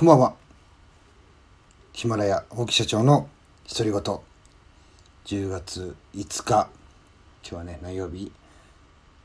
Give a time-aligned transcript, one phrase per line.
[0.00, 0.34] こんばんは。
[1.92, 3.28] ヒマラヤ大木社長の
[3.68, 4.00] 独り言。
[5.26, 6.44] 10月5日。
[6.46, 6.70] 今
[7.42, 8.32] 日はね、何曜日？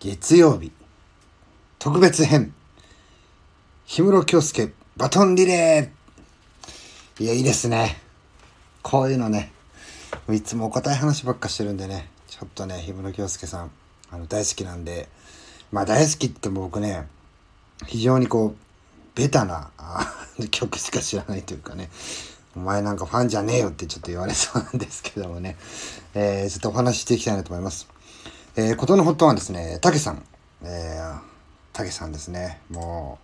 [0.01, 0.73] 月曜日。
[1.79, 2.53] 特別編。
[3.87, 8.01] 氷室京介バトンリレーいや、いいですね。
[8.81, 9.53] こういうのね、
[10.29, 13.71] いつもお堅い話ばっかしてるんでね、ちょっとね、氷室京介さん、
[14.11, 15.07] あの、大好きなんで、
[15.71, 17.07] まあ大好きって僕ね、
[17.87, 18.64] 非常にこう、
[19.15, 19.71] ベタな
[20.51, 21.89] 曲しか知らないというかね、
[22.55, 25.57] お前なんかファンじゃねえよってちょっと言われそうなんですけどもね、
[26.13, 27.87] えー、ちょっとお話ししていきたいなと思います。
[28.57, 30.23] えー、ことの発端はですね、たけさん、
[30.63, 31.19] えー、
[31.73, 33.19] たけさんですね、も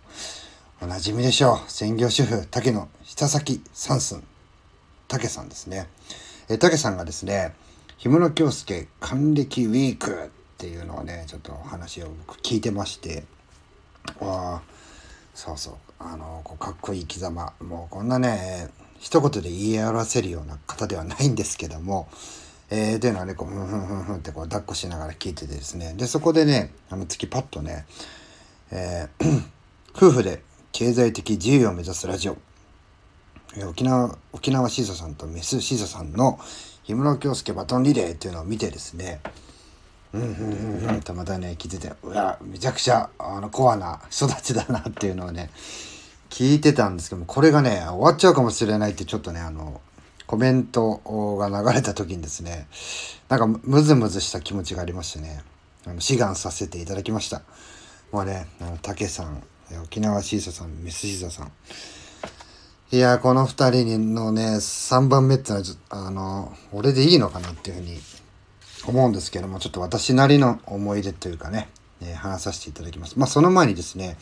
[0.80, 1.70] う、おなじみでしょう。
[1.70, 4.22] 専業主婦、竹の下先三寸、
[5.08, 5.88] たけさんですね。
[6.48, 7.54] えー、たけさんがですね、
[8.02, 10.28] 氷室京介還暦ウィークっ
[10.58, 13.24] ていうのをね、ちょっとお話を僕聞いてまして、
[14.20, 14.62] わあ、
[15.34, 15.74] そうそう。
[15.98, 17.52] あのこうかっこいい生き様。
[17.60, 18.68] もうこんなね
[18.98, 22.08] 一言で言い表せるような方ではないんですけども。
[22.74, 25.92] えー、というのはねこうふんふんふんふんってこう抱っこしながら聞いててですね。
[25.94, 27.84] でそこでねあの月パッとね、
[28.70, 29.42] えー、
[29.94, 32.38] 夫婦で経済的自由を目指すラジオ。
[33.68, 36.38] 沖縄沖縄シーサさんとメスシーサさんの
[36.86, 39.20] 氷室京介バトンリレーっていうのを見てですね。
[40.14, 41.00] うんうんうんうん。
[41.00, 45.50] とまたね聞いててうわめちゃくちゃあのコアな人たちだなっていうのをね
[46.30, 49.80] 聞いてたんですけどもこれがね終わっちゃうかもしれないってちょっとねあの
[50.26, 51.00] コメント
[51.38, 52.66] が流れた時にですね
[53.28, 55.42] なんかムズムズした気持ちがありましてね
[55.86, 57.42] あの志願させていただきました
[58.10, 59.42] もうねあの竹さん。
[59.80, 61.52] 沖縄シーサさんメスシーサさん
[62.94, 67.98] いやこの2人のね3番目ってのはあの俺でいいのかなっていうふうに
[68.86, 71.68] 思うんですけども、ちょっと私なりの思い出というかね、
[72.02, 73.18] えー、話させていただきます。
[73.18, 74.16] まあ、その前にですね、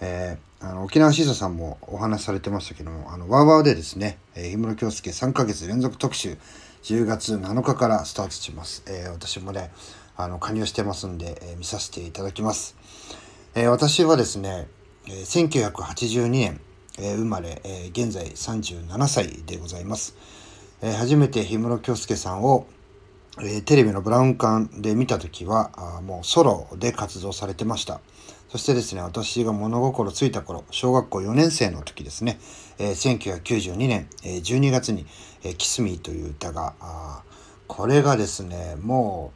[0.00, 6.38] えー、あの沖縄シーサさんもお話しされてましたけども、あの、ワーワーでですね、えー、氷室京介3ヶ月連続特集、
[6.82, 8.84] 10月7日からスタートします。
[8.86, 9.70] えー、私もね、
[10.16, 12.76] あの、加入してますんで、えー、見させていただきます。
[13.54, 14.68] えー、私はですね、
[15.06, 16.60] えー、1982年、
[16.98, 20.16] えー、生まれ、えー、現在37歳でございます。
[20.82, 22.66] えー、初めて氷室京介さんを
[23.40, 28.00] えー、テレビのブラウン管で見た時はあもうソロで活動されてました。
[28.48, 32.38] そしてですね私が物心ついた頃小学校4年生の時ですね、
[32.78, 35.06] えー、1992年、えー、12月に
[35.44, 37.22] 「えー、キスミーという歌があ
[37.66, 39.32] これがですねも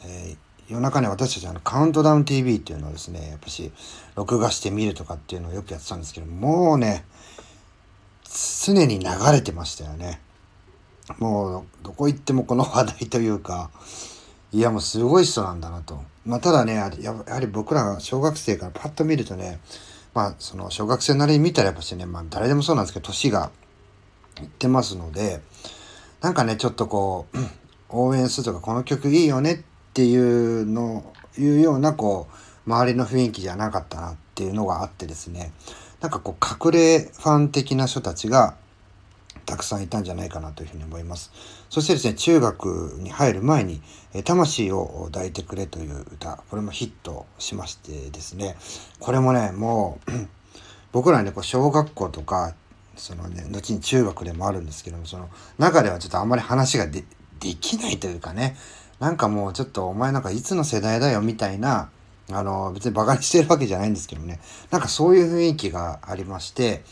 [0.00, 3.72] う、えー、夜中ね私たちあのカウントダウン TV っていうのをですねやっぱし
[4.14, 7.04] 録画してみるとかっていうのをよくやってたんですけどもうね
[8.64, 10.20] 常に流れてましたよね。
[11.18, 13.70] もうどこ行ってもこの話題というか
[14.52, 16.02] いやもうすごい人なんだなと。
[16.24, 19.60] まあ、ただねやはり僕らが小学生からパッと見るとね
[20.14, 23.50] まあその小学生なりに見たらやっぱしね、まあ、誰でもそうなんですけど年が
[24.40, 25.40] いってますので
[26.22, 27.38] なんかねちょっとこう
[27.90, 29.58] 応援するとかこの曲いいよねっ
[29.92, 35.52] ていうのいうようなこう周りの雰囲気じゃなかったなっていうのがあってですね
[36.00, 38.56] なんかこう隠れファン的な人たちが
[39.44, 41.32] たくさんいたんじゃないかなというふうに思います。
[41.70, 43.82] そしてですね、中学に入る前に、
[44.24, 48.56] 魂を抱いてくれという歌、これもヒットしましてですね、
[49.00, 50.12] これもね、もう
[50.92, 52.54] 僕らね、こう小学校とか、
[52.96, 55.28] そのね、後に中学でもあるんですけども、その
[55.58, 57.04] 中ではちょっとあんまり話がで
[57.40, 58.56] できないというかね、
[59.00, 61.90] なんかもうちょっとお前なんかいつの世代だよみたいな、
[62.30, 64.40] あの、別にバカにしてるわけじゃないんですけどね、
[64.70, 66.84] なんかそういう雰囲気がありまして、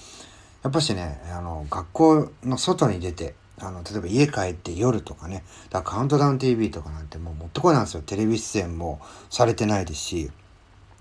[0.63, 8.03] やっぱしね、あの、学校の外に出て、あの、例えば家帰って夜とかね、だカウントダウン TV とかなんてもうもってこいなんですよ。
[8.03, 10.31] テレビ出演もされてないですし、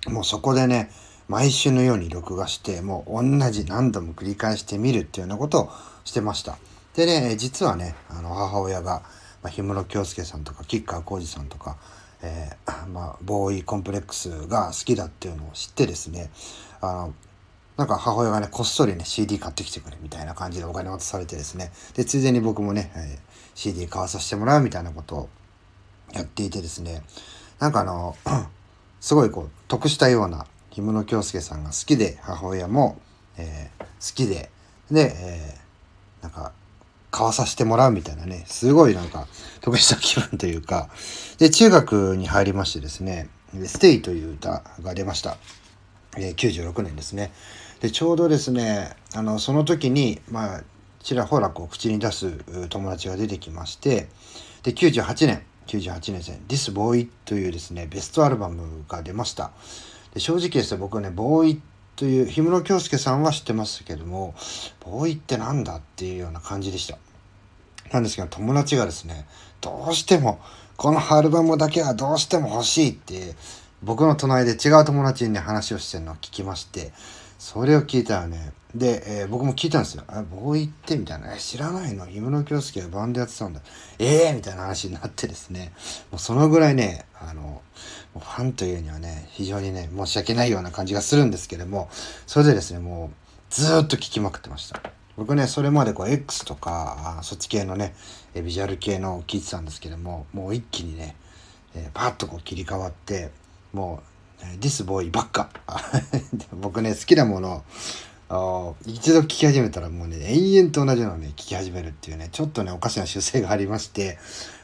[0.07, 0.89] もうそこでね、
[1.27, 5.69] 毎週のように録画して、もう同じ何度も繰り返してみるっていうようなことを
[6.03, 6.57] してました。
[6.95, 9.03] でね、実はね、あの、母親が、
[9.43, 11.77] まあ、氷室京介さんとか、吉川浩司さんとか、
[12.21, 16.31] えー、まあ、ボーイコンプレックスが好きだっていうのを知ってですね、
[16.81, 17.13] あの、
[17.77, 23.19] なんか母親がね、こっそりね、CD 買ってきてくれみたいな感じでお金渡されてですね、で、ついでに僕もね、えー、
[23.55, 25.29] CD 買わさせてもらうみたいなことを
[26.13, 27.01] やっていてですね、
[27.59, 28.15] なんかあの、
[28.99, 32.99] すごいこう、得したような、氷室京介さんが好きで、母親も、
[33.37, 34.51] えー、好きで、
[34.89, 36.51] で、えー、なんか、
[37.09, 39.27] 買わさせてもらうみたいなね、すごいなんか、
[39.61, 40.89] 得した気分というか、
[41.39, 43.29] で、中学に入りましてですね、
[43.65, 45.37] ステイという歌が出ました。
[46.17, 47.31] えー、96年ですね。
[47.81, 50.63] でちょうどですねあのその時にまあ
[51.01, 52.31] ちらほらこう口に出す
[52.69, 54.07] 友達が出てきまして
[54.63, 59.51] で98年98年ですね「This Boy」というですねベストアルバムが出ました
[60.13, 61.61] で正直ですね僕はねボーイ
[61.95, 64.35] という氷室京介さんは知ってますけども
[64.79, 66.97] ボーイってなんだっていうような感じでした
[67.91, 69.25] なんですけど友達がですね
[69.59, 70.39] どうしても
[70.77, 73.35] このアルバムだけはどうしても欲しいって
[73.83, 76.91] 僕の隣で違う友達にね話をしてるのを聞きまして
[77.39, 80.03] それを聞いたらねで、えー、僕も聞いたんですよ。
[80.07, 81.35] あ、ボーイってみたいな。
[81.35, 82.05] え、知らないの？
[82.05, 83.59] 氷室京介がバンドやってたんだ。
[83.99, 85.73] ええー、みたいな話になってですね。
[86.09, 87.61] もうそのぐらいね、あの、
[88.13, 91.89] ファンというにはね、非常にね、申し訳ないような感じがするんですけれども、
[92.27, 93.15] それでですね、もう、
[93.49, 94.81] ずっと聞きまくってました。
[95.17, 97.93] 僕ね、それまでこう、X とか、そっち系のね、
[98.33, 101.17] ビジュアル系のを聞いてたんですけども、もう一気にね、
[101.75, 103.31] えー、パッとこう切り替わって、
[103.73, 104.01] も
[104.39, 105.49] う、ディスボーイばっか。
[106.61, 107.63] 僕ね、好きなもの
[108.33, 114.17] あ一度聞き始めたらもうね延々と同じのをね聞き始めるっていうねちょっとねおかしな習性がありまして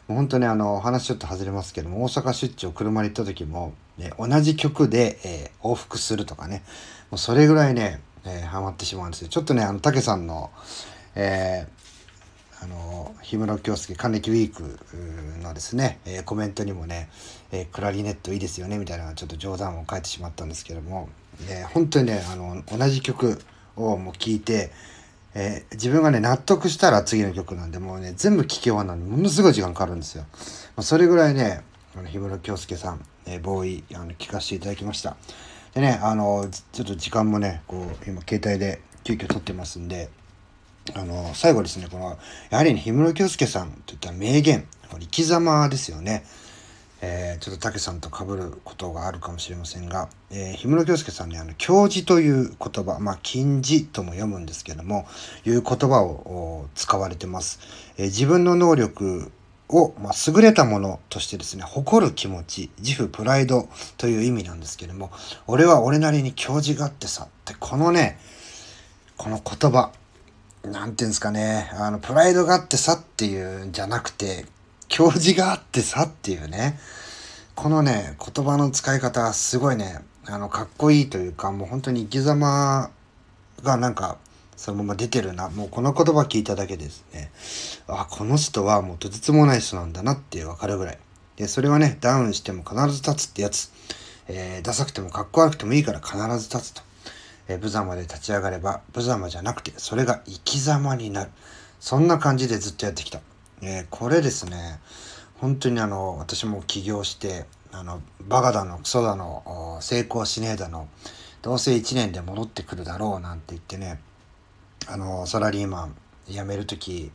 [0.08, 6.64] もう本当ねあの話ちょっと外れますけども大阪出張車で行った時も、ね、同じ曲で、えー、往復するとかね
[7.12, 10.50] もうそれぐらいね、えー、ハマってしまうんですよちょっとねあの武さんの
[11.20, 11.77] えー、
[12.62, 14.80] あの氷室京介還暦ウィーク
[15.44, 17.10] のですね、えー、コメントにもね、
[17.52, 21.10] えー、クラリネットいいですよねみたいなちょっと冗談を書いてしまったんですけども、
[21.48, 23.40] ね、本当にねあの同じ曲
[23.76, 24.72] をもう聞いて、
[25.36, 30.26] えー、自分がね納得したら次の曲なんでもうね全部聴き終わるのにものすごい時間かかるんですよ。
[30.76, 31.62] まあ、それぐらいね
[31.96, 35.16] 氷室京介さん、えー、ボーイあの聞かせていただきました。
[35.74, 40.10] でねあのちょっと時間もねこう今携帯で急遽撮ってますんで
[40.96, 42.18] あの最後ですねこの
[42.50, 44.68] やはり、ね、氷室京介さんといった名言
[45.00, 46.24] 生き様ですよね。
[47.00, 55.06] えー、ちょっと武さんと被ることがあるかもしれませんが、えー、氷室京介さんにあの、教示という言葉、まあ、禁じとも読むんですけども、
[55.46, 57.60] いう言葉を使われてます。
[57.98, 59.32] えー、自分の能力
[59.70, 65.12] を、まあ、優れたものとしてですね、誇る気持ち、自負、プライドという意味なんですけども、
[65.46, 68.18] 俺は俺なりに教示があってさって、このね、
[69.18, 69.92] この言葉、
[70.72, 74.46] なんていうんですかね、あの、プライドがあってさっていうんじゃなくて、
[74.88, 76.80] 教示があってさっていうね、
[77.56, 82.92] このね、言葉の使い方すごいね、あの、かっこいいというか、もう本当に生き様
[83.64, 84.18] がなんか、
[84.56, 85.50] そのまま出てるな。
[85.50, 87.32] もうこの言葉聞いただけですね。
[87.88, 91.00] あ、この人はもうとてつもない人なんだなってわかるぐらい。
[91.36, 93.72] で、それはね、ダウンしても必ず立つってやつ。
[94.28, 96.82] えー、ダサくてもかっこ悪くてもいいから必ず立つと。
[97.48, 101.32] え、無様で立ち上がれば、無様じゃなくて、それが生き様になる。
[101.80, 103.22] そんな感じでずっとやってきた。
[103.62, 104.80] えー、これですね
[105.40, 110.88] 本当にあの私も起業してあのバカだのクソだの成功しねえだの
[111.42, 114.00] どうせ1年で戻ってくるだろうなんて言ってね
[114.88, 115.96] あのサラリーマン
[116.28, 117.12] 辞める時、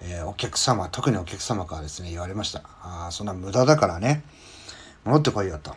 [0.00, 4.24] えー、お客様特にお客様からですね言われましたあそんな無駄だからね
[5.04, 5.74] 戻ってこいよと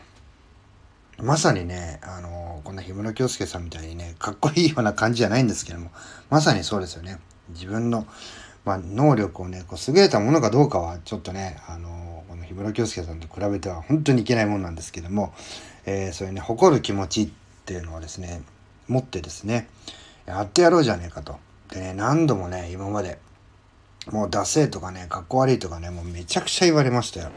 [1.17, 5.91] まさにね、あのこんな氷室京介さんみたいにね、かっこいいような感じじゃないんですけども、
[6.29, 7.19] まさにそうですよね。
[7.49, 8.05] 自分の
[8.67, 15.33] まあ、能力をね、こう優れたものかどうかは、ちょっとね、あのこの氷室京介さんと比べては本当にいけないもんなんですけども、
[15.85, 17.29] えー、そういうね、誇る気持ちっ
[17.63, 18.41] ていうのはですね、
[18.89, 19.69] 持ってですね、
[20.25, 21.37] やってやろうじゃねえかと。
[21.71, 23.19] でね、何度もね、今まで、
[24.11, 27.31] もうダセーとかね、かっこ悪いとかね、もうめちゃくちゃ言われましたよ。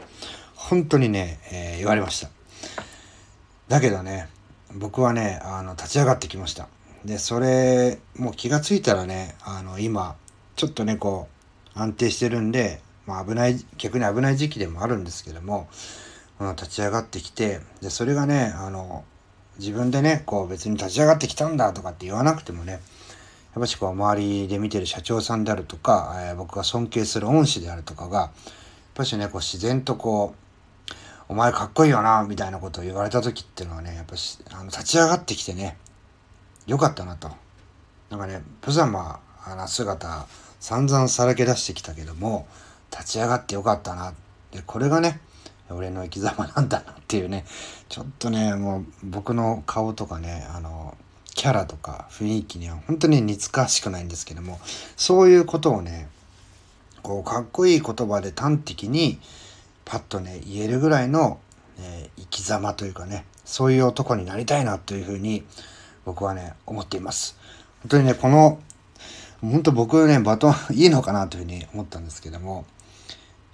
[0.55, 2.27] 本当にね、えー、言われました。
[3.71, 4.27] だけどね、
[4.75, 6.67] 僕はね、あの、立ち上がってきました。
[7.05, 10.17] で、それ、もう気がついたらね、あの、今、
[10.57, 11.29] ちょっとね、こ
[11.73, 15.69] う、安定してるんで、まあ危ない、逆に危ない時期でもあるんですけども、
[16.57, 19.05] 立ち上がってきて、で、それがね、あの、
[19.57, 22.81] 自分でね、こう別に立ち上がってきたんだとかって言わなくてもね、やっ
[23.61, 28.31] ぱしこう周りで見てる社長さんであるとか、えー、僕が尊敬する恩師であるとかが、やっ
[28.95, 30.41] ぱしね、こう自然とこう、
[31.31, 35.77] お前かっこいいよな、みたいなことを言われた時っていうのはね、やっぱし、あの、立ち上がってきてね、
[36.67, 37.31] よかったなと。
[38.09, 40.27] なんかね、無様な姿、
[40.61, 42.47] 散々さらけ出してきたけども
[42.91, 44.13] 立ち上がってよかったな
[44.51, 45.19] でこれがね
[45.71, 47.45] 俺の生き様なんだなっていうね
[47.89, 50.95] ちょっとねもう僕の顔とかねあの
[51.33, 54.59] キャラとか雰囲気には本当に似つかしくないんですけども
[54.95, 56.07] そういうことをね
[57.01, 59.19] こうかっこいい言葉で端的に
[59.85, 61.39] パッとね言えるぐらいの、
[61.79, 65.43] えー、生き様というかねそういう男になりたいなというふうに
[66.05, 67.37] 僕はね思っています。
[67.83, 68.59] 本当にねこの
[69.41, 72.65] 本当僕ね、バトン いいのかなというふうに思ったんですけども、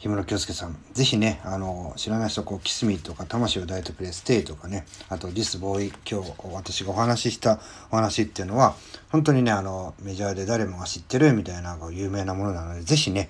[0.04, 8.76] 氷室京介さん、ぜひね、あの、知らない人、こう、キスミとか、魂を抱いてくれ、ステイとかね、あと、ディスボーイ、今日私がお話ししたお話っていうのは、
[9.10, 13.30] 本当にね、あの、メジャーで誰もが知ってるみたいな、有名なものなので、ぜひね、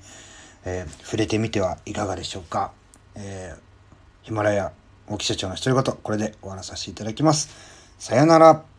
[0.66, 2.72] えー、触れてみてはいかがでしょうか。
[3.20, 4.72] えー、ヒマラヤ、
[5.08, 7.50] 大木社長の独り言、これで終わらさせていただきます。
[7.98, 8.77] さよなら。